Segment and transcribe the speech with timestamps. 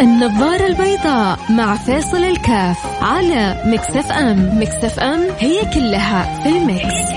[0.00, 4.60] النظارة البيضاء مع فيصل الكاف على Mix FM.
[4.60, 7.12] Mix FM هي كلها في ال Mix.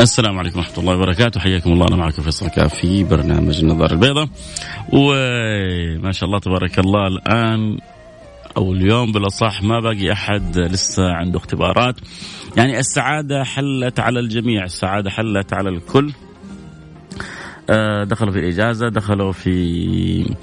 [0.00, 1.40] السلام عليكم ورحمة الله وبركاته.
[1.40, 1.86] حياكم الله.
[1.88, 4.28] أنا معكم فيصل الكاف في برنامج النظارة البيضاء.
[4.92, 7.78] وما شاء الله تبارك الله الآن
[8.56, 11.94] أو اليوم بالأصح ما باقي أحد لسه عنده اختبارات.
[12.56, 16.12] يعني السعادة حلت على الجميع السعادة حلت على الكل.
[17.70, 20.34] آه، دخلوا في الإجازة دخلوا في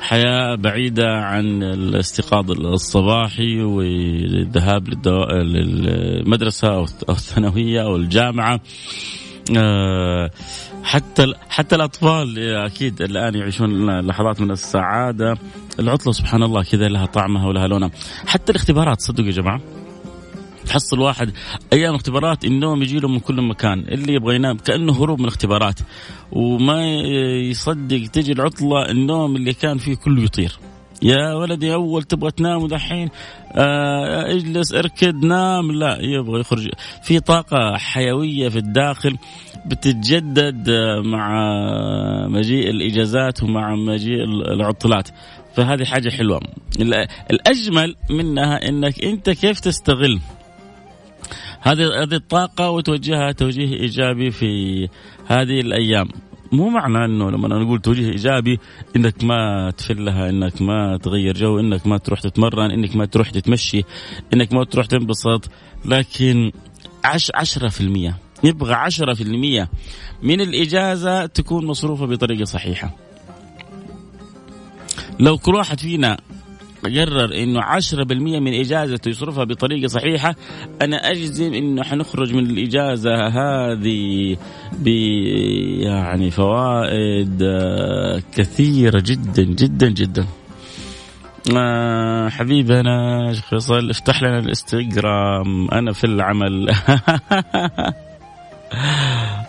[0.00, 4.88] حياة بعيدة عن الاستيقاظ الصباحي والذهاب
[5.32, 8.60] للمدرسة أو الثانوية أو الجامعة.
[9.56, 10.30] آه،
[10.82, 15.38] حتى حتى الأطفال أكيد الآن يعيشون لحظات من السعادة.
[15.80, 17.90] العطلة سبحان الله كذا لها طعمها ولها لونها.
[18.26, 19.60] حتى الاختبارات صدقوا يا جماعة.
[20.66, 21.32] تحصل واحد
[21.72, 23.78] أيام اختبارات النوم يجي له من كل مكان.
[23.78, 25.80] اللي يبغى ينام كأنه هروب من الاختبارات.
[26.32, 26.84] وما
[27.50, 30.58] يصدق تجي العطلة النوم اللي كان فيه كله يطير.
[31.02, 33.08] يا ولدي أول تبغى تنام ودحين
[33.52, 35.72] آه اجلس اركض نام.
[35.72, 36.68] لا يبغى يخرج.
[37.02, 39.16] في طاقة حيوية في الداخل
[39.66, 40.70] بتتجدد
[41.04, 41.28] مع
[42.28, 45.08] مجيء الإجازات ومع مجيء العطلات.
[45.54, 46.40] فهذه حاجة حلوة.
[47.30, 50.20] الأجمل منها إنك أنت كيف تستغل
[51.60, 54.88] هذه هذه الطاقة وتوجهها توجيه إيجابي في
[55.26, 56.08] هذه الأيام.
[56.52, 58.58] مو معنى إنه لما أنا نقول توجيه إيجابي
[58.96, 63.82] إنك ما تفلها إنك ما تغير جو إنك ما تروح تتمرن إنك ما تروح تتمشي
[64.34, 65.50] إنك ما تروح تنبسط.
[65.84, 66.52] لكن
[67.04, 69.68] عش عشرة في المية يبغى عشرة في المية
[70.22, 72.96] من الإجازة تكون مصروفة بطريقة صحيحة.
[75.20, 76.18] لو كل واحد فينا
[76.84, 77.94] قرر إنه 10%
[78.40, 80.34] من اجازته يصرفها بطريقة صحيحة
[80.82, 84.36] أنا أجزم إنه حنخرج من الإجازة هذه
[84.72, 84.86] ب
[85.82, 90.26] يعني فوائد آه، كثيرة جدا جدا جدا.
[91.56, 95.70] آه حبيبي أنا شيخ فيصل افتح لنا الإنستغرام.
[95.70, 96.70] أنا في العمل.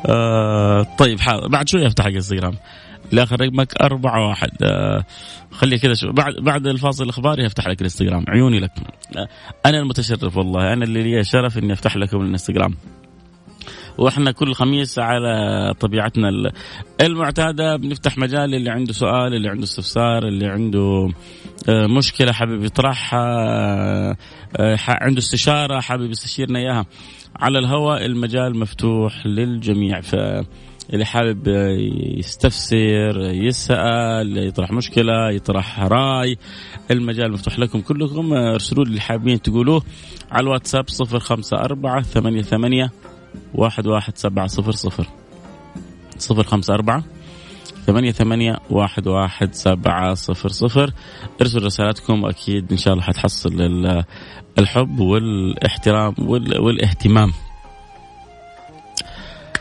[0.05, 2.53] آه طيب حاضر بعد شوي أفتح الإنستغرام.
[3.11, 4.49] لاخر رقمك أربعة واحد.
[4.63, 5.05] آه
[5.51, 8.25] خلي كذا شو بعد بعد الفاصل الإخباري افتح لك الإنستغرام.
[8.27, 8.71] عيوني لك.
[9.17, 9.27] آه
[9.65, 10.73] أنا المتشرف والله.
[10.73, 12.75] أنا اللي لي شرف إني أفتح لكم الإنستغرام.
[13.97, 16.29] وإحنا كل خميس على طبيعتنا
[17.01, 21.09] المعتادة بنفتح مجال اللي عنده سؤال اللي عنده استفسار اللي عنده
[21.69, 23.25] آه، مشكلة حابب يطرحها
[24.57, 26.85] آه، عنده استشارة حابب يستشيرنا إياها.
[27.35, 30.01] على الهواء المجال مفتوح للجميع.
[30.01, 30.15] ف
[30.93, 31.47] اللي حابب
[32.17, 36.37] يستفسر يسأل يطرح مشكلة يطرح رأي
[36.91, 38.33] المجال مفتوح لكم كلكم.
[38.33, 39.83] ارسلوا لي اللي حابين تقولوه
[40.31, 42.91] على الواتساب صفر خمسة أربعة ثمانية ثمانية
[43.53, 45.07] واحد واحد سبعة صفر صفر.
[46.17, 47.03] صفر خمسة أربعة
[47.85, 50.93] ثمانية ثمانية واحد واحد سبعة صفر صفر.
[51.41, 53.85] ارسلوا رسالاتكم أكيد إن شاء الله حتحصل
[54.59, 56.15] الحب والإحترام
[56.59, 57.31] والإهتمام.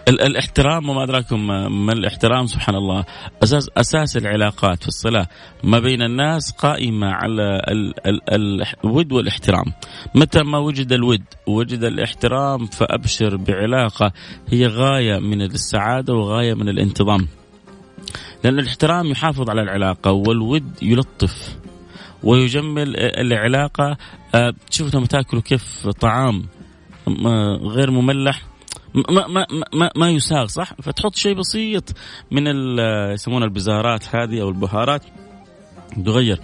[0.09, 1.47] الاحترام وما أدراكم
[1.87, 3.05] ما الاحترام سبحان الله
[3.43, 5.27] أساس أساس العلاقات في الصلاة
[5.65, 9.65] ما بين الناس قائمة على ال ال الود والاحترام.
[10.15, 14.13] متى ما وجد الود وجد الاحترام فأبشر بعلاقة
[14.49, 17.29] هي غاية من السعادة وغاية من الانتظام.
[18.45, 21.57] لأن الاحترام يحافظ على العلاقة والود يلطف
[22.23, 23.97] ويجمل العلاقة.
[24.71, 26.47] تشوف لما تاكلوا كيف طعام
[27.63, 28.48] غير مملح
[28.95, 31.85] ما ما ما, ما يساغ صح؟ فتحط شيء بسيط
[32.31, 32.47] من
[33.13, 35.03] يسمونها البزارات هذه أو البهارات
[36.05, 36.41] تغير.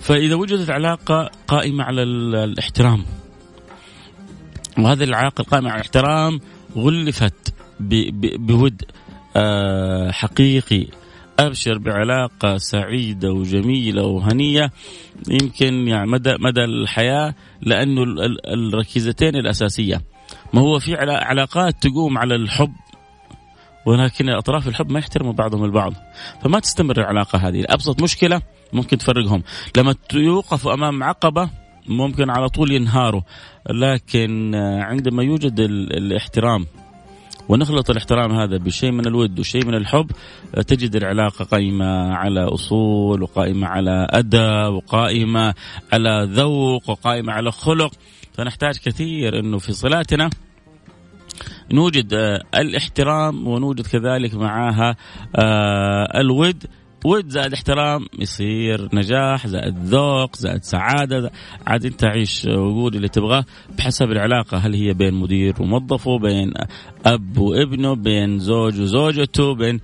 [0.00, 3.04] فإذا وجدت علاقة قائمة على الاحترام
[4.78, 6.40] وهذه العلاقة القائمة على الاحترام
[6.76, 8.82] غلفت بود
[9.36, 10.86] آه، حقيقي.
[11.38, 14.70] أبشر بعلاقة سعيدة وجميلة وهنية
[15.30, 18.02] يمكن يعني مدى مدى الحياة لأنه
[18.46, 20.02] الركيزتين الأساسية.
[20.52, 22.72] ما هو في علاقات تقوم على الحب
[23.86, 25.92] ولكن أطراف الحب ما يحترموا بعضهم البعض.
[26.42, 27.64] فما تستمر العلاقة هذه.
[27.68, 28.42] ابسط مشكلة
[28.72, 29.42] ممكن تفرقهم.
[29.76, 31.50] لما يوقفوا أمام عقبة
[31.88, 33.20] ممكن على طول ينهاروا.
[33.70, 36.66] لكن عندما يوجد الاحترام
[37.48, 40.10] ونخلط الاحترام هذا بشيء من الود وشيء من الحب
[40.66, 45.54] تجد العلاقة قائمة على أصول وقائمة على أدب وقائمة
[45.92, 47.92] على ذوق وقائمة على خلق.
[48.38, 50.30] فنحتاج كثير إنه في صلاتنا
[51.72, 54.96] نوجد آه، الاحترام ونوجد كذلك معها
[55.36, 56.64] آه، الود.
[57.04, 61.30] ود زائد احترام يصير نجاح زائد ذوق زائد سعادة.
[61.66, 63.44] عاد أنت عيش وقول اللي تبغاه
[63.78, 66.52] بحسب العلاقة هل هي بين مدير وموظفه بين
[67.06, 69.80] أب وابنه بين زوج وزوجته بين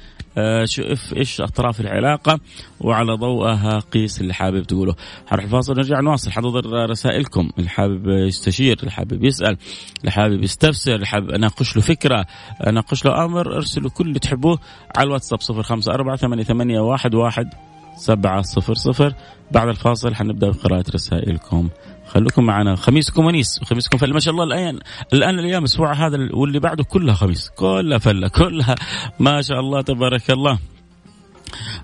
[0.65, 2.41] شوف إيش أطراف العلاقة
[2.81, 4.95] وعلى ضوءها قيس اللي حابب تقوله.
[5.27, 6.31] حنروح الفاصل نرجع نواصل.
[6.31, 7.51] حنظر رسائلكم.
[7.59, 9.57] اللي حابب يستشير اللي حابب يسأل
[10.01, 12.27] اللي حابب يستفسر اللي حابب أناقش له فكرة
[12.67, 14.59] أناقش له أمر أرسلوا كل اللي تحبوه
[14.97, 17.49] على الواتساب 054 88 واحد واحد
[17.97, 19.15] سبعة صفر صفر.
[19.51, 21.69] بعد الفاصل حنبدأ بقراءة رسائلكم.
[22.07, 22.77] خلوكم معنا.
[22.77, 23.61] خميسكم ونيس.
[23.65, 24.13] خميسكم فل.
[24.13, 24.79] ما شاء الله الآن.
[25.13, 27.51] الآن الأيام الأسبوع هذا واللي بعده كلها خميس.
[27.57, 28.75] كلها فلة كلها.
[29.19, 30.59] ما شاء الله تبارك الله.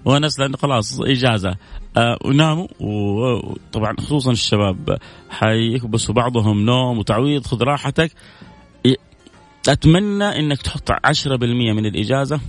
[0.05, 1.00] وناس لأنه خلاص.
[1.00, 1.56] إجازة.
[1.96, 2.67] آه وناموا.
[2.81, 4.99] وطبعا خصوصا الشباب.
[5.31, 7.46] حيكبسوا بعضهم نوم وتعويض.
[7.46, 8.12] خذ راحتك.
[9.69, 12.40] أتمنى أنك تحط 10% من الإجازة.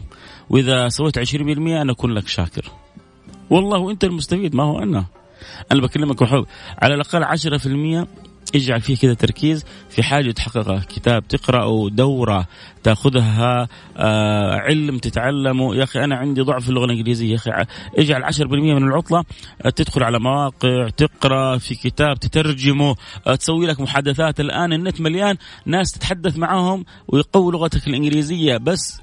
[0.49, 2.71] وإذا سويت 20% أنا أكون لك شاكر.
[3.49, 4.55] والله وأنت المستفيد.
[4.55, 5.05] ما هو أنا.
[5.71, 6.45] أنا بكلمك بحب
[6.81, 8.07] على الأقل 10%
[8.55, 9.65] اجعل فيه كذا تركيز.
[9.89, 12.47] في حاجة تحققها كتاب تقرأه دورة
[12.83, 13.67] تأخذها
[13.97, 15.75] آه علم تتعلمه.
[15.75, 17.51] يا أخي أنا عندي ضعف في اللغة الإنجليزية يا أخي.
[17.97, 18.41] اجعل 10%
[18.73, 19.23] من العطلة
[19.65, 22.95] آه تدخل على مواقع تقرأ في كتاب تترجمه
[23.27, 24.39] آه تسوي لك محادثات.
[24.39, 28.57] الآن النت مليان ناس تتحدث معهم ويقوي لغتك الإنجليزية.
[28.57, 29.01] بس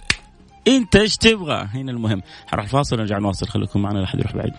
[0.69, 2.23] أنت إيش تبغى؟ هنا المهم.
[2.47, 3.47] حنروح الفاصل ونرجع نواصل.
[3.47, 4.53] خليكم معنا لا احد يروح بعيد.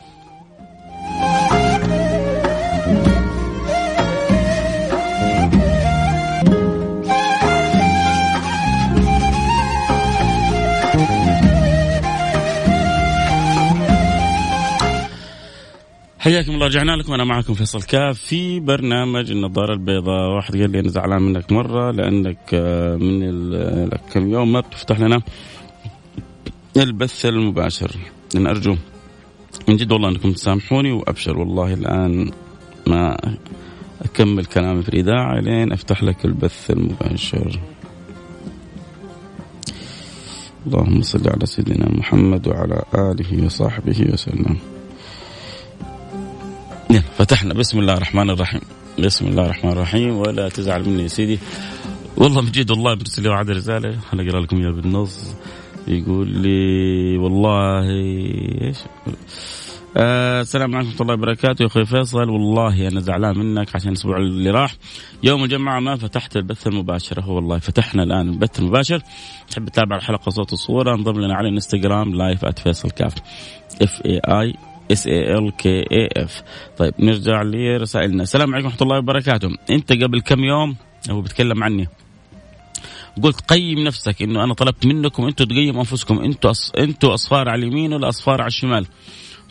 [16.19, 17.13] حياكم الله رجعنا لكم.
[17.13, 20.36] أنا معكم فيصل كاف في برنامج النظارة البيضاء.
[20.36, 25.21] واحد قال لي أنا زعلان منك مرة لأنك آه، من كم يوم ما بتفتح لنا
[26.77, 27.92] البث المباشر.
[28.36, 28.75] أنا أرجو
[29.68, 31.38] من جد والله أنكم تسامحوني وأبشر.
[31.39, 32.31] والله الآن
[32.88, 33.18] ما
[34.01, 37.60] أكمل كلامي في الإذاعة لين أفتح لك البث المباشر.
[40.68, 44.57] اللهم صل على سيدنا محمد وعلى آله وصحبه وسلم.
[46.89, 47.53] فتحنا.
[47.53, 48.62] بسم الله الرحمن الرحيم.
[49.00, 50.18] بسم الله الرحمن الرحيم.
[50.18, 51.39] ولا تزعل مني يا سيدي.
[52.18, 54.00] والله من جد والله برسل لي وعد رسالة.
[54.00, 55.36] خليني أقرأ لكم إياها بالنص.
[55.88, 57.89] يقول لي والله
[58.62, 58.77] إيش؟
[59.97, 61.63] آه السلام عليكم ورحمة الله وبركاته.
[61.63, 64.75] يا أخوي فيصل والله أنا زعلان منك عشان الأسبوع اللي راح.
[65.24, 67.21] يوم الجمعة ما فتحت البث المباشر.
[67.21, 69.01] هو والله فتحنا الآن البث المباشر.
[69.51, 73.13] تحب تتابع الحلقة صوت وصورة؟ انضم لنا على الانستغرام live @فيصل كاف.
[73.81, 74.53] F A I
[74.91, 76.44] S A L K A F
[76.77, 78.24] طيب نرجع لرسائلنا.
[78.24, 79.50] السلام عليكم ورحمة الله وبركاته.
[79.69, 80.75] أنت قبل كم يوم
[81.09, 81.88] هو بيتكلم عني؟
[83.24, 86.19] قلت قيم نفسك إنه أنا طلبت منكم أنتم تقيموا أنفسكم.
[86.19, 86.71] أنتم أص...
[86.71, 88.86] أنتم أصفار على اليمين ولا أصفار على الشمال؟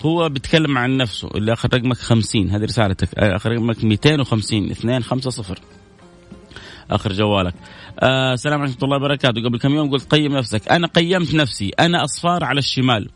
[0.00, 1.29] هو بيتكلم عن نفسه.
[1.35, 3.08] اللي آخر رقمك 50 هذه رسالتك.
[3.19, 5.58] آخر رقمك 250 2 5 0
[6.90, 7.55] آخر جوالك.
[8.00, 9.43] آه السلام عليكم ورحمة الله وبركاته.
[9.44, 10.69] قبل كم يوم قلت قيم نفسك.
[10.69, 11.70] أنا قيمت نفسي.
[11.81, 13.08] أنا أصفار على الشمال.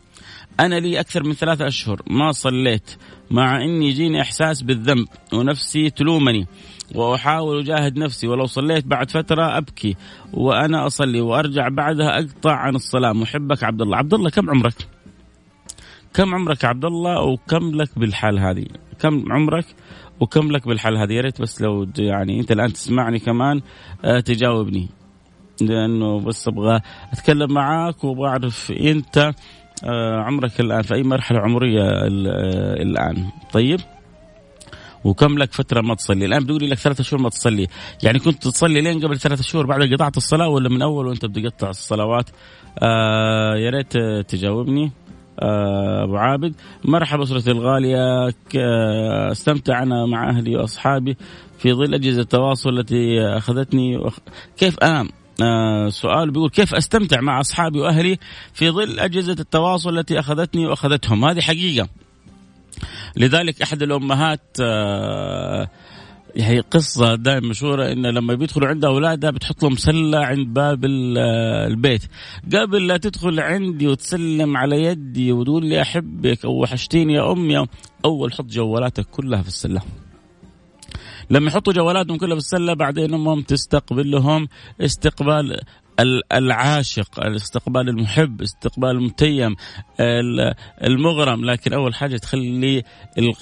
[0.59, 2.01] أنا لي أكثر من ثلاثة أشهر.
[2.09, 2.95] ما صليت.
[3.31, 6.47] مع إني يجيني إحساس بالذنب ونفسي تلومني.
[6.95, 8.27] وأحاول أجاهد نفسي.
[8.27, 9.95] ولو صليت بعد فترة أبكي.
[10.33, 13.13] وأنا أصلي وأرجع بعدها أقطع عن الصلاة.
[13.13, 14.87] محبك عبد الله عبد الله كم عمرك؟
[16.13, 18.65] كم عمرك عبد الله وكم لك بالحال هذه؟
[18.99, 19.65] كم عمرك؟
[20.19, 23.61] وكم لك بالحال هذه؟ يا ريت بس لو يعني أنت الآن تسمعني كمان
[24.05, 24.89] آه، تجاوبني.
[25.61, 26.81] لأنه بس أبغى
[27.13, 29.33] أتكلم معاك وبعرف أنت آه،
[30.21, 32.07] عمرك الآن في أي مرحلة عمرية آه،
[32.81, 33.79] الآن؟ طيب.
[35.03, 37.67] وكم لك فترة ما تصلي؟ الآن بتقولي لك ثلاثة شهور ما تصلي.
[38.03, 41.69] يعني كنت تصلي لين قبل ثلاثة شهور بعد قطعت الصلاة ولا من أول وأنت بتقطع
[41.69, 42.29] الصلوات؟
[42.83, 43.97] آه يا ريت
[44.27, 44.91] تجاوبني.
[45.39, 46.55] آه أبو عابد.
[46.85, 48.27] مرحبا أسرتي الغالية.
[48.57, 51.17] آه، استمتعنا مع أهلي وأصحابي
[51.57, 54.09] في ظل أجهزة التواصل التي أخذتني.
[54.57, 55.09] كيف أنام؟
[55.43, 58.17] آه سؤال بيقول كيف أستمتع مع أصحابي وأهلي
[58.53, 61.87] في ظل أجهزة التواصل التي أخذتني وأخذتهم؟ هذه حقيقة.
[63.17, 65.69] لذلك أحد الأمهات آه،
[66.37, 71.67] هي قصة دائما مشهورة إن لما بيدخلوا عند أولادها بتحط لهم سلة عند باب آه،
[71.67, 72.01] البيت.
[72.53, 77.65] قبل لا تدخل عندي وتسلم على يدي وتقول لي أحبك أو وحشتيني يا أمي
[78.05, 79.81] أول حط جوالاتك كلها في السلة.
[81.29, 84.47] لما يحطوا جوالاتهم كلها في السلة بعدين أمهم تستقبلهم
[84.81, 85.59] استقبال
[86.33, 89.55] العاشق الاستقبال المحب استقبال المتيم
[90.83, 91.45] المغرم.
[91.45, 92.83] لكن أول حاجة تخلي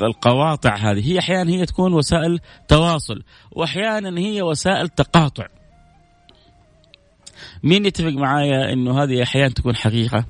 [0.02, 5.48] القواطع هذه هي أحيانا هي تكون وسائل تواصل وأحيانا هي وسائل تقاطع.
[7.64, 10.26] مين يتفق معايا إنه هذه أحيانا تكون حقيقة؟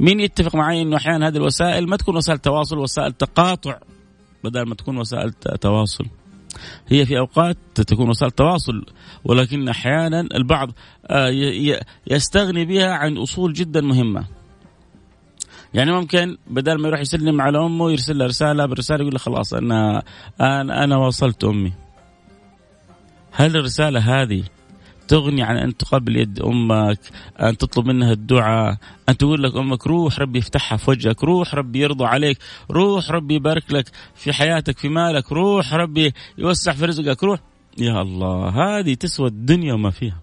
[0.00, 3.78] مين يتفق معي إنه أحيانا هذه الوسائل ما تكون وسائل تواصل وسائل تقاطع
[4.44, 6.04] بدل ما تكون وسائل تواصل؟
[6.88, 8.86] هي في أوقات تكون وسائل تواصل
[9.24, 10.70] ولكن أحيانا البعض
[11.06, 11.30] آه،
[12.06, 14.24] يستغني بها عن أصول جدا مهمة.
[15.74, 20.02] يعني ممكن بدل ما يروح يسلم على أمه يرسل لها رسالة بالرسالة يقول خلاص أنا
[20.84, 21.72] أنا وصلت أمي.
[23.32, 24.44] هل الرسالة هذه
[25.10, 26.98] تغني عن أن تقبل يد أمك،
[27.40, 28.76] أن تطلب منها الدعاء،
[29.08, 32.38] أن تقول لك أمك روح ربي يفتحها في وجهك، روح ربي يرضى عليك،
[32.70, 37.40] روح ربي يبارك لك في حياتك في مالك، روح ربي يوسع في رزقك، روح
[37.78, 40.20] يا الله هذه تسوى الدنيا وما فيها.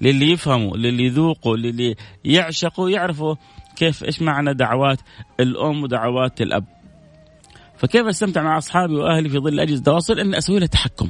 [0.00, 3.34] للي يفهموا، للي يذوقوا، للي يعشقوا يعرفوا
[3.76, 4.98] كيف إيش معنى دعوات
[5.40, 6.64] الأم ودعوات الأب.
[7.76, 11.08] فكيف أستمتع مع أصحابي وأهلي في ظل اجهزه التواصل؟ إني أسوي لها تحكم.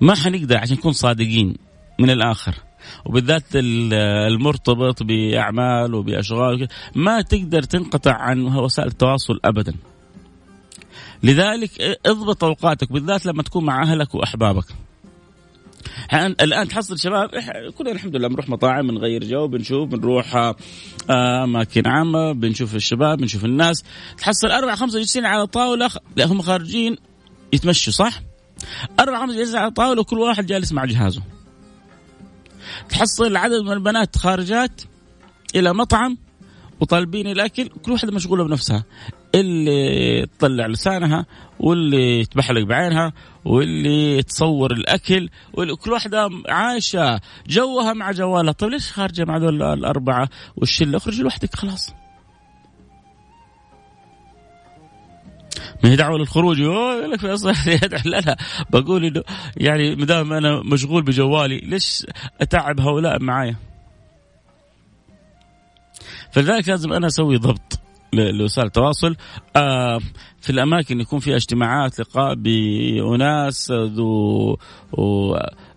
[0.00, 1.54] ما حنقدر عشان نكون صادقين
[1.98, 2.54] من الآخر
[3.04, 9.74] وبالذات المرتبط بأعمال وبأشغال ما تقدر تنقطع عن وسائل التواصل ابدا.
[11.22, 14.64] لذلك اضبط أوقاتك بالذات لما تكون مع أهلك وأحبابك.
[16.14, 17.30] الان تحصل شباب
[17.78, 23.44] كلنا الحمد لله بنروح مطاعم بنغير جو بنشوف بنروح آه، أماكن عامة بنشوف الشباب بنشوف
[23.44, 23.84] الناس
[24.18, 26.96] تحصل أربع خمسة جالسين على طاولة هم خارجين
[27.52, 28.29] يتمشوا صح؟
[29.00, 31.22] أربعة خمسة جالسين على الطاولة وكل واحد جالس مع جهازه.
[32.88, 34.82] تحصل عدد من البنات خارجات
[35.54, 36.18] إلى مطعم
[36.80, 38.84] وطالبين الأكل كل واحدة مشغولة بنفسها.
[39.34, 41.26] اللي تطلع لسانها
[41.60, 43.12] واللي تبحلق بعينها
[43.44, 48.52] واللي تصور الأكل وكل واحدة عايشة جوها مع جوالها.
[48.52, 51.90] طيب ليش خارجة مع دول الأربعة؟ والشلة اخرج لوحدك خلاص.
[55.84, 56.58] ما هي دعوة للخروج.
[56.58, 57.24] يقول لك
[58.04, 58.36] لا لا.
[58.70, 59.22] بقول إنه
[59.56, 62.06] يعني ما دام أنا مشغول بجوالي ليش
[62.40, 63.56] أتعب هؤلاء معايا؟
[66.32, 67.80] فلذلك لازم أنا أسوي ضبط
[68.12, 69.16] لوسائل التواصل.
[69.56, 70.00] آه
[70.40, 74.56] في الأماكن يكون فيها اجتماعات لقاء بأناس ذو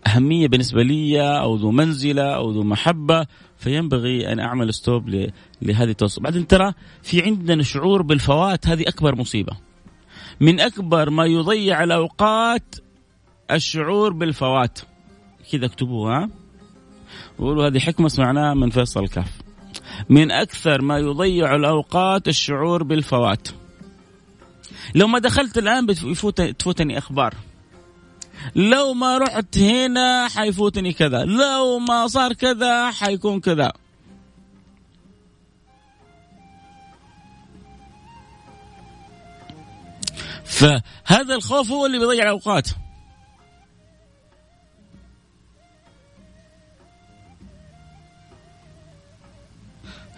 [0.07, 3.25] أهمية بالنسبة لي أو ذو منزلة أو ذو محبة.
[3.57, 5.10] فينبغي أن أعمل ستوب
[5.62, 6.22] لهذه التواصل.
[6.22, 9.72] بعدين ترى في عندنا شعور بالفوات هذه أكبر مصيبة.
[10.39, 12.75] من أكبر ما يضيع الأوقات
[13.51, 14.79] الشعور بالفوات.
[15.51, 16.29] كذا اكتبوها
[17.39, 19.41] وقولوا هذه حكمة سمعناها من فيصل الكاف
[20.09, 23.47] من أكثر ما يضيع الأوقات الشعور بالفوات.
[24.95, 27.33] لو ما دخلت الآن بتفوت تفوتني أخبار.
[28.55, 31.23] لو ما رحت هنا حيفوتني كذا.
[31.25, 33.73] لو ما صار كذا حيكون كذا.
[40.63, 42.67] فهذا الخوف هو اللي بيضيع الأوقات.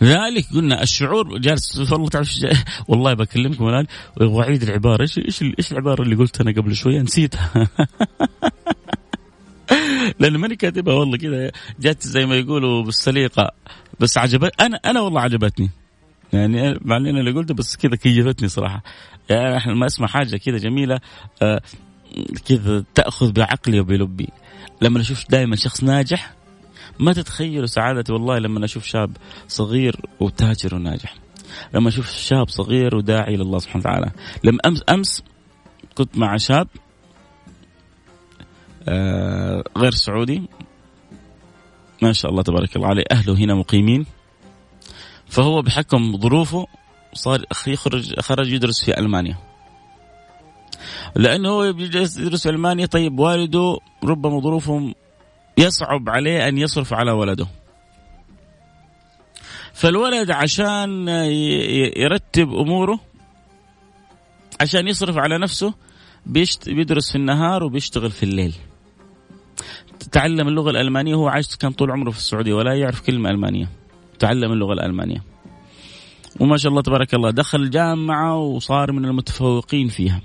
[0.04, 2.30] ذلك قلنا الشعور جالس والله تعرف
[2.88, 3.86] والله بكلمكم الآن
[4.22, 5.02] واعيد العبارة.
[5.02, 7.52] إيش إيش إيش العبارة اللي قلتها أنا قبل شوية؟ نسيتها.
[10.20, 13.52] لأنه ماني كاتبها والله كذا جت زي ما يقولوا بالسليقة.
[14.00, 15.70] بس عجبت أنا أنا والله عجبتني.
[16.34, 18.84] يعني مع إني اللي قلته بس كذا كيفتني صراحة.
[19.30, 21.00] يعني إحنا ما اسمع حاجة كذا جميلة
[21.42, 21.62] آه
[22.46, 24.30] كذا تأخذ بعقلي وبلبي.
[24.82, 26.34] لما أشوف دائما شخص ناجح
[27.00, 29.18] ما تتخيلوا سعادتي والله لما أشوف شاب
[29.48, 31.16] صغير وتاجر وناجح.
[31.74, 34.12] لما أشوف شاب صغير وداعي لله سبحانه وتعالى.
[34.44, 35.24] لما امس أمس
[35.96, 36.68] كنت مع شاب
[38.88, 40.50] آه غير سعودي.
[42.02, 43.04] ما شاء الله تبارك الله عليه.
[43.12, 44.06] أهله هنا مقيمين.
[45.28, 46.68] فهو بحكم ظروفه
[47.16, 49.38] صار يخرج خرج يدرس في ألمانيا.
[51.16, 52.86] لأنه هو يدرس في ألمانيا.
[52.86, 54.96] طيب والده ربما ظروفهم
[55.58, 57.48] يصعب عليه أن يصرف على ولده.
[59.74, 61.08] فالولد عشان
[61.98, 63.00] يرتب أموره
[64.62, 65.74] عشان يصرف على نفسه
[66.66, 68.56] بيدرس في النهار وبيشتغل في الليل.
[70.12, 73.70] تعلم اللغة الألمانية هو عايش كان طول عمره في السعودية ولا يعرف كلمة ألمانية.
[74.20, 75.35] تعلم اللغة الألمانية.
[76.40, 80.22] وما شاء الله تبارك الله دخل الجامعة وصار من المتفوقين فيها.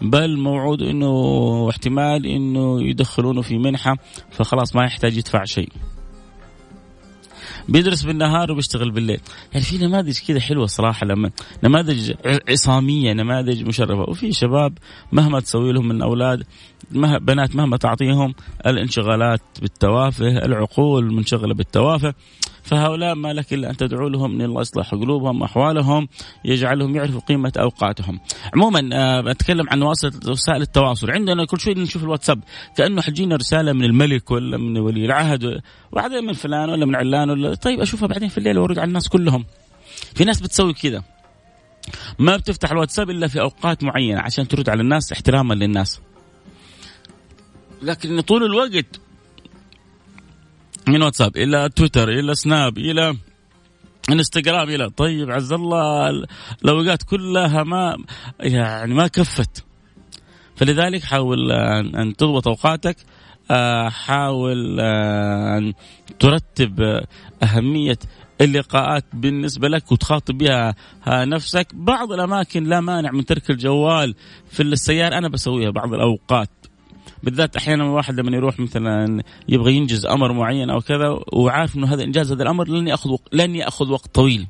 [0.00, 3.96] بل موعود إنه احتمال إنه يدخلونه في منحة
[4.30, 5.68] فخلاص ما يحتاج يدفع شيء.
[7.68, 9.20] بيدرس بالنهار وبيشتغل بالليل.
[9.52, 11.30] يعني في نماذج كذا حلوة صراحة لما
[11.64, 12.12] نماذج
[12.48, 14.10] عصامية نماذج مشرفة.
[14.10, 14.78] وفي شباب
[15.12, 16.42] مهما تسوي لهم من أولاد
[17.20, 18.34] بنات مهما تعطيهم
[18.66, 22.14] الانشغالات بالتوافه العقول منشغلة بالتوافه.
[22.66, 26.08] فهؤلاء ما لك إلا أن تدعو لهم أن الله يصلح قلوبهم أحوالهم
[26.44, 28.20] يجعلهم يعرفوا قيمة أوقاتهم.
[28.54, 31.10] عموما آه، بتكلم عن وسائل التواصل.
[31.10, 32.40] عندنا كل شوي نشوف الواتساب
[32.76, 35.60] كأنه حجينا رسالة من الملك ولا من ولي العهد
[35.92, 39.08] وبعدين من فلان ولا من علان ولا طيب أشوفها بعدين في الليل وأرد على الناس
[39.08, 39.44] كلهم.
[40.14, 41.02] في ناس بتسوي كذا.
[42.18, 46.00] ما بتفتح الواتساب إلا في أوقات معينة عشان ترد على الناس احتراما للناس.
[47.82, 49.00] لكن طول الوقت
[50.88, 53.16] من واتساب إلى تويتر إلى سناب إلى
[54.10, 56.10] إنستغرام إلى طيب عز الله
[56.64, 57.96] الأوقات كلها ما
[58.40, 59.64] يعني ما كفت.
[60.56, 61.52] فلذلك حاول
[61.96, 62.96] ان تضبط أوقاتك
[63.50, 65.72] آه، حاول آه، أن
[66.18, 67.00] ترتب
[67.42, 67.98] أهمية
[68.40, 70.74] اللقاءات بالنسبة لك وتخاطب بها
[71.08, 71.66] نفسك.
[71.74, 74.14] بعض الأماكن لا مانع من ترك الجوال
[74.50, 75.18] في السيارة.
[75.18, 76.65] أنا بسويها بعض الأوقات.
[77.22, 82.02] بالذات أحيانا الواحد لما يروح مثلا يبغى ينجز أمر معين أو كذا وعارف إنه هذا
[82.02, 83.28] إنجاز هذا الأمر لن يأخذ وق...
[83.32, 84.46] لن يأخذ وقت طويل.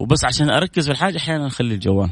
[0.00, 2.10] وبس عشان أركز في الحاجة أحيانا أخلي الجوال.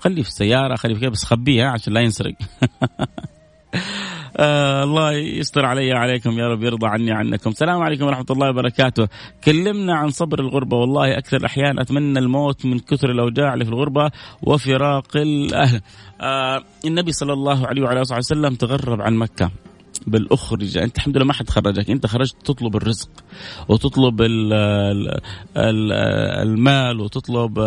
[0.00, 2.34] خليه في السيارة خليه في كذا بس خبيه عشان لا ينسرق.
[4.38, 9.08] آه الله يستر علي وعليكم يا رب يرضى عني عنكم السلام عليكم ورحمة الله وبركاته.
[9.44, 14.10] كلمنا عن صبر الغربة والله أكثر الأحيان أتمنى الموت من كثر الأوجاع اللي في الغربة
[14.42, 15.80] وفراق الأهل.
[16.20, 19.50] آه النبي صلى الله عليه وعلى آله وسلم تغرب عن مكة
[20.06, 23.08] بل اخرج أنت الحمد لله ما حد خرجك أنت خرجت تطلب الرزق
[23.68, 25.20] وتطلب ال ال
[25.56, 25.92] ال
[26.42, 27.58] المال وتطلب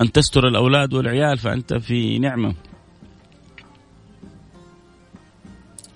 [0.00, 2.54] أن تستر الأولاد والعيال فأنت في نعمة.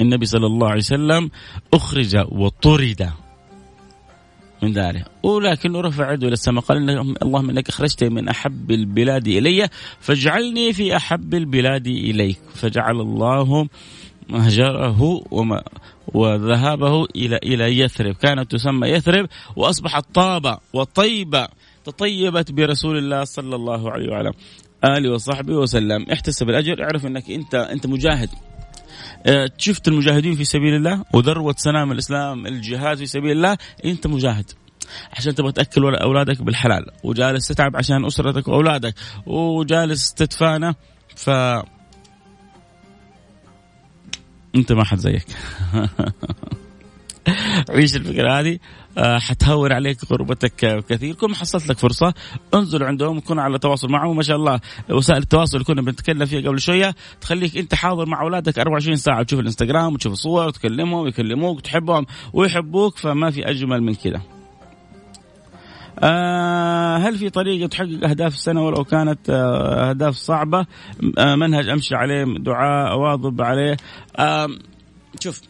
[0.01, 1.31] النبي صلى الله عليه وسلم
[1.75, 3.11] أخرج وطرد.
[4.63, 6.91] من داره ولكنه رفع يده إلى السماء قال
[7.23, 9.69] اللهم إنك اخرجتني من أحب البلاد إلي
[10.01, 12.41] فاجعلني في أحب البلاد إليك.
[12.55, 13.69] فجعل الله
[14.29, 15.63] مهجره وما
[16.15, 18.15] وذهابه إلى إلى يثرب.
[18.15, 21.49] كانت تسمى يثرب واصبحت طابه وطيبه
[21.85, 24.33] تطيبت برسول الله صلى الله عليه وعلى
[24.85, 26.07] آله وصحبه وسلم.
[26.13, 28.29] احتسب الأجر اعرف إنك انت أنت مجاهد.
[29.59, 34.51] شفت المجاهدين في سبيل الله؟ وذروة سنام الإسلام الجهاد في سبيل الله أنت مجاهد.
[35.13, 36.87] عشان تبغى تأكل أولادك بالحلال.
[37.05, 38.95] وجالس تتعب عشان أسرتك وأولادك.
[39.27, 40.75] وجالس تتفانى.
[41.17, 41.31] ف
[44.55, 45.27] أنت ما حد زيك.
[47.71, 48.53] عيش الفكرة هذه.
[48.53, 48.59] آه،
[48.99, 51.15] حتهون عليك غربتك كثير.
[51.15, 52.15] كل ما حصلت لك فرصة.
[52.55, 54.17] انزل عندهم كن على تواصل معهم.
[54.17, 56.95] ما شاء الله وسائل التواصل اللي كنا بنتكلم فيها قبل شوية.
[57.21, 62.99] تخليك انت حاضر مع أولادك 24 ساعة تشوف الإنستغرام وتشوف الصور وتكلمهم ويكلموك وتحبهم ويحبوك
[62.99, 64.21] فما في أجمل من كذا
[65.99, 70.67] آه هل في طريقة تحقق أهداف السنة؟ ولو كانت آه أهداف صعبة
[71.19, 73.77] آه منهج أمشي عليه دعاء أواظب عليه.
[74.17, 74.49] آه
[75.21, 75.41] شوف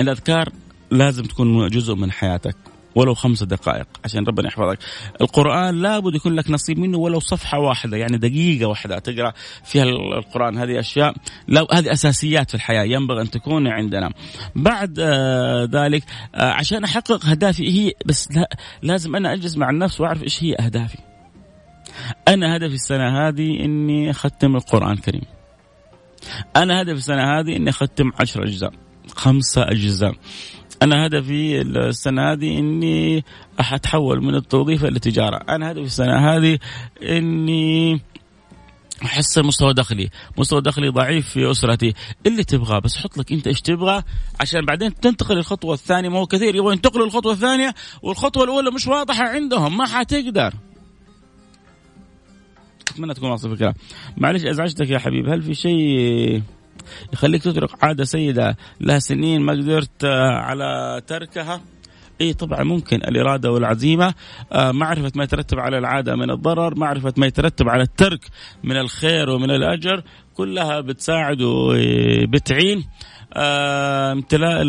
[0.00, 0.52] الأذكار
[0.90, 2.56] لازم تكون جزء من حياتك
[2.94, 4.78] ولو خمس دقائق عشان ربنا يحفظك.
[5.20, 8.98] القرآن لابد يكون لك نصيب منه ولو صفحة واحدة يعني دقيقة واحدة.
[8.98, 9.32] تقرأ
[9.64, 9.84] فيها
[10.18, 10.58] القرآن.
[10.58, 11.14] هذه أشياء
[11.48, 12.84] لو هذه أساسيات في الحياة.
[12.84, 14.12] ينبغي أن تكون عندنا.
[14.56, 18.48] بعد آه ذلك آه عشان أحقق أهدافي هي بس لا
[18.82, 20.98] لازم أنا أجلس مع النفس وأعرف إيش هي أهدافي.
[22.28, 25.22] أنا هدفي السنة هذه إني أختم القرآن الكريم.
[26.56, 28.72] أنا هدفي السنة هذه إني أختم عشر أجزاء
[29.16, 30.14] خمسة أجزاء.
[30.82, 33.24] أنا هدفي السنة هذه إني
[33.58, 36.58] أتحول من التوظيف إلى التجاره، أنا هدفي السنة هذه
[37.02, 38.00] إني
[39.04, 41.94] أحسن مستوى دخلي، مستوى دخلي ضعيف في أسرتي،
[42.26, 44.02] اللي تبغاه بس حط لك أنت إيش تبغى
[44.40, 48.86] عشان بعدين تنتقل للخطوه الثانية، ما هو كثير يبغوا ينتقلوا للخطوه الثانية والخطوة الأولى مش
[48.86, 50.54] واضحة عندهم، ما حتقدر.
[52.90, 53.74] أتمنى تكون واصل في الكلام.
[54.16, 56.42] معلش أزعجتك يا حبيبي، هل في شيء
[57.12, 61.60] يخليك تترك عادة سيئة لها سنين ما قدرت آه، على تركها.
[62.20, 64.14] إي طبعا ممكن الإرادة والعزيمة
[64.52, 68.20] آه معرفة ما يترتب على العادة من الضرر معرفة ما يترتب على الترك
[68.64, 70.02] من الخير ومن الأجر
[70.34, 72.84] كلها بتساعد وبتعين.
[73.34, 74.62] آه امتلاء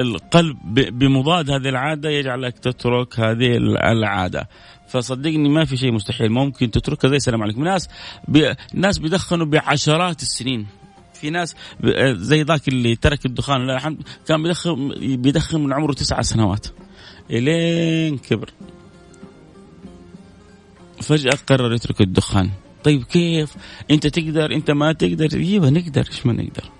[0.00, 0.58] القلب
[0.98, 3.56] بمضاد هذه العادة يجعلك تترك هذه
[3.92, 4.48] العادة.
[4.88, 6.30] فصدقني ما في شيء مستحيل.
[6.30, 7.64] ممكن تتركها زي السلام عليكم.
[7.64, 7.88] ناس
[8.28, 8.54] بي...
[8.74, 10.66] ناس بيدخنوا بعشرات السنين.
[11.14, 11.54] في ناس
[12.04, 13.60] زي ذاك اللي ترك الدخان.
[13.60, 16.66] لله الحمد كان بيدخن بيدخن من عمره تسعة سنوات.
[17.30, 18.50] إلين كبر.
[21.02, 22.50] فجأة قرر يترك الدخان.
[22.84, 23.54] طيب كيف؟
[23.90, 25.28] أنت تقدر أنت ما تقدر.
[25.34, 26.06] أيوه نقدر.
[26.12, 26.70] إيش ما نقدر؟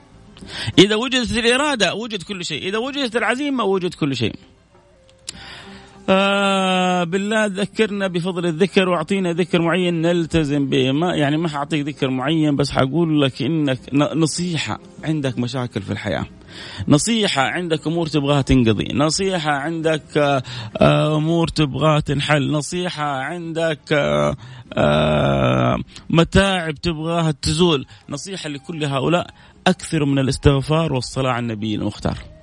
[0.78, 2.68] إذا وجدت الإرادة وجد كل شيء.
[2.68, 4.34] إذا وجدت العزيمة وجد كل شيء.
[6.08, 10.92] آه بالله ذكرنا بفضل الذكر واعطينا ذكر معين نلتزم به.
[10.92, 16.26] ما يعني ما حأعطيك ذكر معين بس حقول لك إنك نصيحة عندك مشاكل في الحياة.
[16.88, 18.88] نصيحة عندك أمور تبغاها تنقضي.
[18.94, 20.02] نصيحة عندك
[20.80, 22.50] آه، أمور تبغاها تنحل.
[22.50, 24.36] نصيحة عندك آه،
[24.72, 25.78] آه،
[26.10, 27.86] متاعب تبغاها تزول.
[28.08, 29.26] نصيحة لكل هؤلاء
[29.66, 32.35] أكثر من الاستغفار والصلاة على النبي المختار.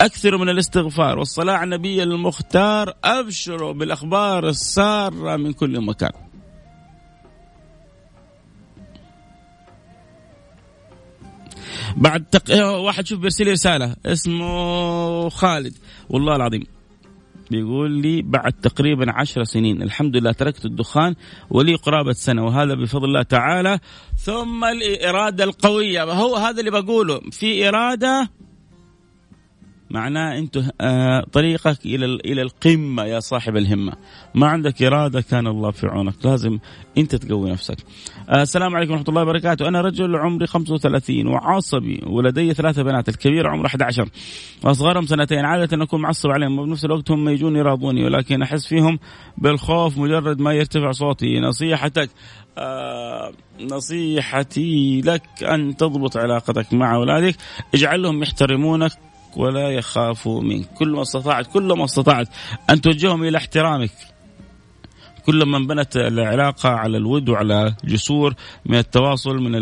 [0.00, 2.94] أكثر من الاستغفار والصلاة على النبي المختار.
[3.04, 6.12] أبشروا بالأخبار السارة من كل مكان.
[11.96, 12.66] بعد تق...
[12.66, 13.96] واحد شوف بيرسل لي رسالة.
[14.06, 15.74] اسمه خالد.
[16.08, 16.64] والله العظيم.
[17.50, 21.14] بيقول لي بعد تقريبا عشر سنين الحمد لله تركت الدخان
[21.50, 23.78] ولي قرابة سنة وهذا بفضل الله تعالى.
[24.16, 26.02] ثم الإرادة القوية.
[26.04, 27.20] هو هذا اللي بقوله.
[27.30, 28.30] في إرادة
[29.90, 33.92] معناه انت آه طريقك إلى إلى القمة يا صاحب الهمة.
[34.34, 36.14] ما عندك إرادة كان الله في عونك.
[36.24, 36.58] لازم
[36.98, 37.76] انت تقوي نفسك.
[38.28, 39.68] آه السلام عليكم ورحمة الله وبركاته.
[39.68, 44.08] أنا رجل عمري 35 وعصبي ولدي ثلاثة بنات الكبير عمره 11
[44.64, 45.44] وأصغرهم سنتين.
[45.44, 48.98] عادة أكون معصب عليهم وبنفس الوقت هم يجون يراضوني ولكن أحس فيهم
[49.38, 51.40] بالخوف مجرد ما يرتفع صوتي.
[51.40, 52.10] نصيحتك
[52.58, 57.36] آه نصيحتي لك أن تضبط علاقتك مع أولادك.
[57.74, 58.90] اجعلهم يحترمونك.
[59.36, 60.66] ولا يخافوا منك.
[60.78, 62.28] كل ما استطعت كل ما استطعت
[62.70, 63.90] أن توجههم إلى احترامك.
[65.26, 68.34] كل من بنت العلاقة على الود وعلى جسور
[68.66, 69.60] من التواصل من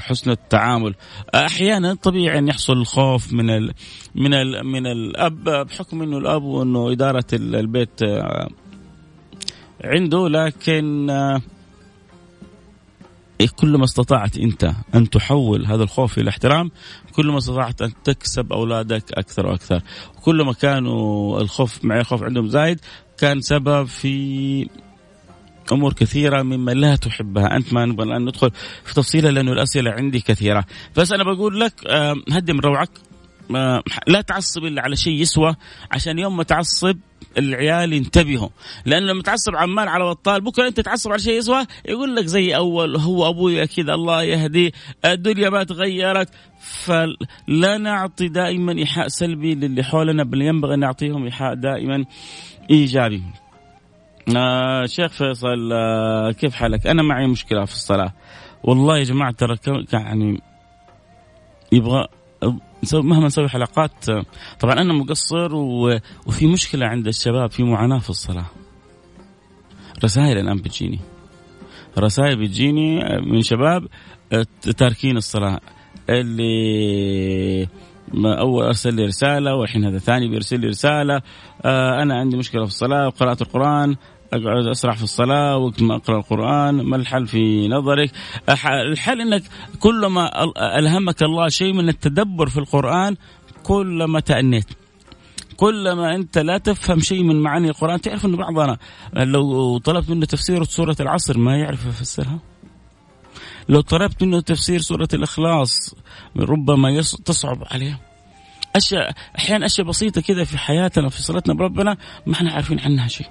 [0.00, 0.94] حسن التعامل.
[1.34, 3.72] أحيانا طبيعي أن يحصل الخوف من ال
[4.14, 8.00] من ال من الأب بحكم أنه الأب وأنه إدارة البيت
[9.84, 11.10] عنده لكن
[13.46, 16.70] كل ما استطعت أنت أن تحول هذا الخوف إلى احترام
[17.12, 19.82] كل ما استطعت أن تكسب أولادك أكثر وأكثر.
[20.22, 22.80] كل ما كانوا الخوف مع الخوف عندهم زايد
[23.18, 24.68] كان سبب في
[25.72, 27.56] أمور كثيرة مما لا تحبها.
[27.56, 28.50] أنت ما نبغى الآن ندخل
[28.84, 30.64] في تفصيلها لأنه الأسئلة عندي كثيرة.
[30.96, 31.72] بس أنا بقول لك
[32.30, 32.90] هدي من روعك.
[34.06, 35.56] لا تعصب إلا على شيء يسوى
[35.92, 36.98] عشان يوم ما تعصب
[37.38, 38.48] العيال ينتبهوا
[38.86, 42.56] لأنه لما تعصب عمال على بطال بكرة أنت تعصب على شيء يسوى يقول لك زي
[42.56, 44.70] أول هو أبوي أكيد الله يهديه
[45.04, 46.28] الدنيا ما تغيرت
[46.60, 52.04] فلا نعطي دائما إيحاء سلبي للي حولنا بل ينبغي أن نعطيهم إيحاء دائما
[52.70, 53.22] إيجابي.
[54.36, 58.12] آه شيخ فيصل آه كيف حالك؟ أنا معي مشكلة في الصلاة.
[58.62, 59.56] والله يا جماعة ترى
[59.92, 60.40] يعني
[61.72, 62.06] يبغى
[62.82, 64.04] نسوي مهما نسوي حلقات
[64.60, 65.54] طبعا أنا مقصر
[66.26, 68.46] وفي مشكلة عند الشباب في معاناة في الصلاة.
[70.04, 70.98] رسائل الآن بتجيني.
[71.98, 73.86] رسائل بتجيني من شباب
[74.76, 75.60] تاركين الصلاة.
[76.10, 77.68] اللي
[78.14, 81.22] أول أرسل لي رسالة والحين هذا ثاني بيرسل لي رسالة
[81.64, 83.96] آه أنا عندي مشكلة في الصلاة وقراءه القرآن
[84.32, 88.10] أقعد أسرح في الصلاة وقت ما اقرا القرآن ما الحل في نظرك؟
[88.66, 89.42] الحل إنك
[89.80, 90.30] كلما
[90.78, 93.16] ألهمك الله شيء من التدبر في القرآن
[93.62, 94.66] كلما تأنيت.
[95.56, 98.76] كلما أنت لا تفهم شيء من معاني القرآن تعرف ان بعضنا
[99.12, 102.38] لو طلبت منه تفسير سورة العصر ما يعرف يفسرها.
[103.68, 105.94] لو طلبت منه تفسير سورة الإخلاص
[106.36, 108.00] ربما تصعب عليه.
[108.76, 113.26] اشياء أحيانا أشياء بسيطة كذا في حياتنا في صلتنا بربنا ما إحنا عارفين عنها شيء.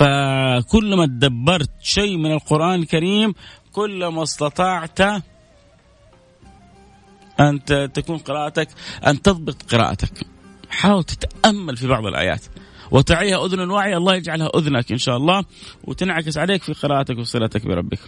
[0.00, 3.34] فكلما تدبرت شيء من القرآن الكريم
[3.72, 5.00] كلما استطعت
[7.40, 8.68] أن تكون قراءتك
[9.06, 10.26] أن تضبط قراءتك.
[10.70, 12.44] حاول تتأمل في بعض الآيات.
[12.90, 15.44] وتعيها أذن واعية الله يجعلها أذنك إن شاء الله
[15.84, 18.00] وتنعكس عليك في قراءتك وصلتك بربك.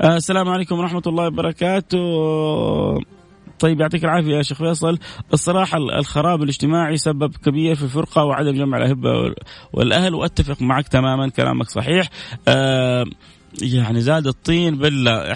[0.00, 1.98] آه السلام عليكم ورحمة الله وبركاته.
[3.58, 4.98] طيب يعطيك العافية يا شيخ فيصل.
[5.32, 9.34] الصراحة الخراب الاجتماعي سبب كبير في الفرقة وعدم جمع الأهبة
[9.72, 12.08] والأهل وأتفق معك تماما كلامك صحيح.
[12.48, 13.04] آه
[13.62, 15.32] يعني زاد الطين بالله.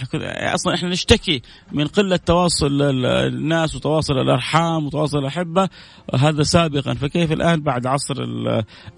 [0.55, 5.69] أصلا إحنا نشتكي من قلة تواصل الناس وتواصل الأرحام وتواصل الأحبة.
[6.15, 6.95] هذا سابقا.
[6.95, 8.15] فكيف الان بعد عصر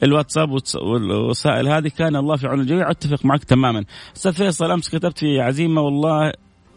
[0.03, 0.49] الواتساب
[0.83, 2.91] والوسائل هذه؟ كان الله في عون الجميع.
[2.91, 3.85] أتفق معك تماما.
[4.17, 6.33] أستاذ فيصل أمس كتبت في عزيمة والله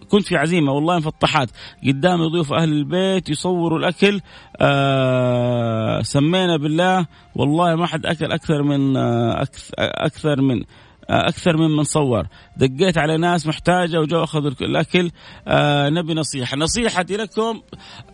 [0.09, 1.49] كنت في عزيمة والله مفطحات
[1.87, 4.21] قدامي ضيوف أهل البيت يصوروا الأكل
[4.61, 9.47] آه سمينا بالله والله ما حد أكل أكثر من آه
[9.79, 10.63] أكثر من
[11.09, 12.27] آه أكثر ممن صور.
[12.57, 15.11] دقيت على ناس محتاجة وجو أخذوا الأكل
[15.47, 16.57] آه نبي نصيحة.
[16.57, 17.61] نصيحتي لكم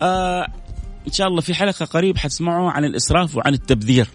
[0.02, 0.48] آه
[1.08, 4.08] إن شاء الله في حلقة قريب حتسمعوا عن الإسراف وعن التبذير.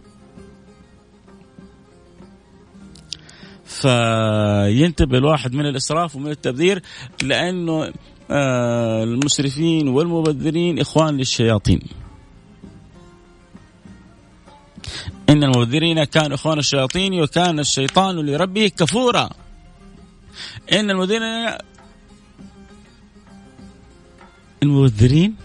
[3.77, 6.83] فينتبه الواحد من الإسراف ومن التبذير
[7.23, 7.93] لأنه
[8.31, 11.81] آه، المسرفين والمبذرين إخوان للشياطين.
[15.29, 19.31] إن المبذرين كانوا إخوان الشياطين وكان الشيطان لربه كفورا.
[20.73, 21.23] إن المبذرين
[24.63, 25.37] المبذرين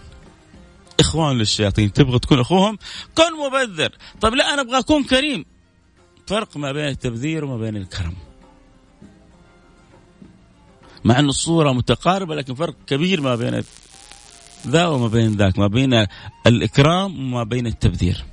[1.00, 2.78] إخوان للشياطين تبغى تكون أخوهم
[3.14, 5.44] كن مبذر طيب لا أنا أبغى أكون كريم
[6.32, 8.14] فرق ما بين التبذير وما بين الكرم.
[11.04, 13.64] مع إن الصورة متقاربة لكن فرق كبير ما بين
[14.66, 16.06] ذا وما بين ذاك ما بين
[16.46, 18.24] الإكرام وما بين التبذير.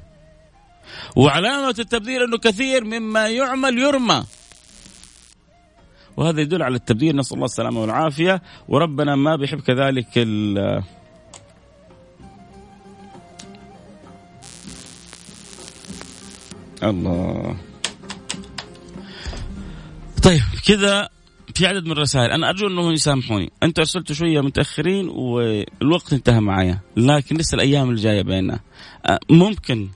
[1.15, 4.23] وعلامة التبذير إنه كثير مما يعمل يرمى.
[6.17, 8.41] وهذا يدل على التبذير نسأل الله السلامة والعافية.
[8.67, 10.17] وربنا ما بيحب كذلك
[16.83, 17.55] الله.
[20.23, 21.09] طيب كذا
[21.55, 22.31] في عدد من الرسائل.
[22.31, 23.51] أنا أرجو أنهم يسامحوني.
[23.63, 28.59] أنتم أرسلتوا شوية متأخرين والوقت انتهى معايا لكن لسه الأيام الجايه بيننا.
[29.05, 29.89] أه، ممكن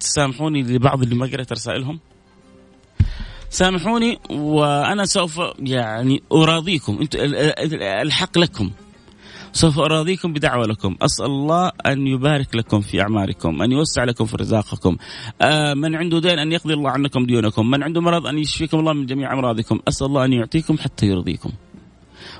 [0.00, 2.00] تسامحوني لبعض اللي ما قريت رسائلهم؟
[3.50, 6.98] سامحوني وأنا سوف يعني أراضيكم.
[7.00, 7.18] أنتم
[7.82, 8.70] الحق لكم.
[9.52, 10.96] سوف أراضيكم بدعوة لكم.
[11.02, 14.96] أسأل الله أن يبارك لكم في أعماركم أن يوسع لكم في رزاقكم.
[15.42, 17.70] آه من عنده دين أن يقضي الله عنكم ديونكم.
[17.70, 19.78] من عنده مرض أن يشفيكم الله من جميع أمراضكم.
[19.88, 21.50] أسأل الله أن يعطيكم حتى يرضيكم.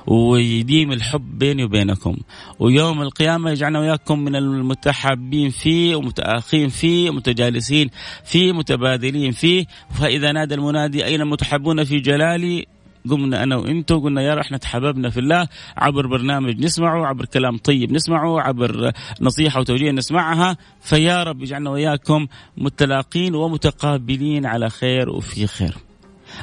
[0.07, 2.17] ويديم الحب بيني وبينكم.
[2.59, 7.89] ويوم القيامة يجعلنا وياكم من المتحابين فيه ومتآخين فيه ومتجالسين
[8.25, 9.65] فيه متبادلين فيه.
[9.91, 12.65] فإذا نادى المنادي أين المتحبون في جلالي؟
[13.09, 17.91] قمنا أنا وأنتم قلنا يا إحنا تحببنا في الله عبر برنامج نسمعه عبر كلام طيب
[17.91, 25.75] نسمعه عبر نصيحة وتوجيه نسمعها فيا رب يجعلنا وإياكم متلاقين ومتقابلين على خير وفي خير.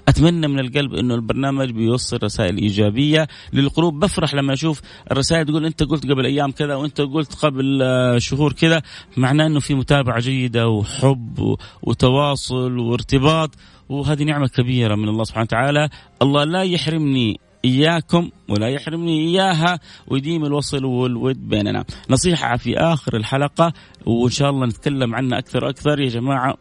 [0.09, 4.01] أتمنى من القلب إنه البرنامج بيوصل رسائل إيجابية للقلوب.
[4.01, 7.83] بفرح لما أشوف الرسائل تقول أنت قلت قبل أيام كذا وأنت قلت قبل
[8.19, 8.83] شهور كذا.
[9.17, 13.51] معناه إنه في متابعة جيدة وحب وتواصل وارتباط.
[13.89, 15.89] وهذه نعمة كبيرة من الله سبحانه وتعالى.
[16.23, 19.81] الله لا يحرمني إياكم ولا يحرمني إياها.
[20.07, 21.85] ويديم الوصل والود بيننا.
[22.11, 23.73] نصيحة في آخر الحلقة
[24.07, 26.01] وإن شاء الله نتكلم عنها أكثر وأكثر.
[26.01, 26.57] يا جماعة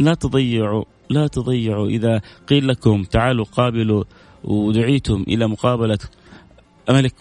[0.00, 1.88] لا تضيعوا لا تضيعوا.
[1.88, 4.04] إذا قيل لكم تعالوا قابلوا
[4.44, 5.98] ودعيتم إلى مقابلة
[6.90, 7.14] ملك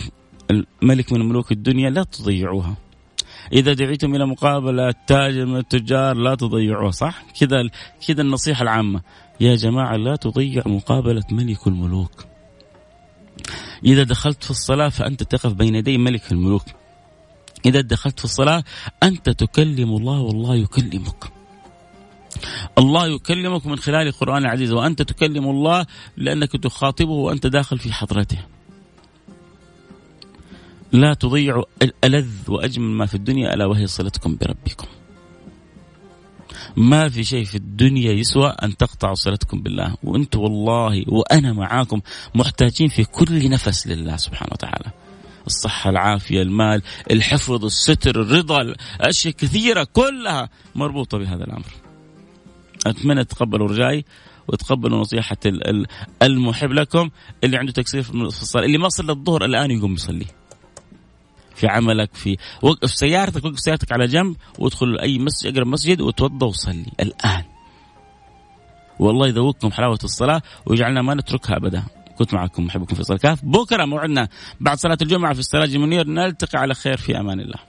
[0.82, 2.78] ملك من ملوك الدنيا لا تضيعوها.
[3.54, 7.70] إذا دعيتم إلى مقابلة تاجر من التجار لا تضيعوه صح؟ كذا
[8.08, 9.02] كذا النصيحة العامة.
[9.40, 12.26] يا جماعة لا تضيع مقابلة ملك الملوك.
[13.86, 16.64] إذا دخلت في الصلاة فأنت تقف بين يدي ملك الملوك.
[17.66, 18.64] إذا دخلت في الصلاة
[19.04, 21.43] أنت تكلم الله والله يكلمك.
[22.78, 25.86] الله يكلمك من خلال القرآن العزيز وأنت تكلم الله
[26.18, 28.40] لأنك تخاطبه وأنت داخل في حضرته.
[30.92, 31.64] لا تضيعوا
[32.04, 34.88] ألذ وأجمل ما في الدنيا ألا وهي صلتكم بربكم.
[36.76, 39.96] ما في شيء في الدنيا يسوى أن تقطعوا صلتكم بالله.
[40.04, 42.02] وأنتم والله وأنا معاكم
[42.36, 44.92] محتاجين في كل نفس لله سبحانه وتعالى.
[45.48, 51.83] الصحة العافية المال الحفظ الستر الرضا أشياء كثيرة كلها مربوطة بهذا الأمر.
[52.88, 54.06] أتمنى تقبلوا رجائي
[54.48, 55.38] وتقبلوا نصيحة
[56.22, 57.10] المحب لكم
[57.44, 60.26] اللي عنده تقصير في الصلاة اللي ما صلى الظهر الآن يقوم يصلي.
[61.56, 66.48] في عملك في وقف سيارتك وقف سيارتك على جنب وادخل أي مسجد أقرب مسجد وتوضأ
[66.48, 67.44] وصلي الآن.
[69.00, 71.84] والله يذوقكم حلاوه الصلاة ويجعلنا ما نتركها أبدا.
[72.18, 74.28] كنت معكم محبكم في كاف بكرة موعدنا
[74.60, 76.08] بعد صلاة الجمعة في السراج المنير.
[76.08, 77.60] نلتقي على خير في أمان الله.